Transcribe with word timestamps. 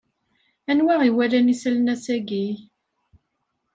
Anwa 0.71 0.95
iwalan 1.09 1.51
isallen 1.53 1.91
ass-agi? 1.93 2.45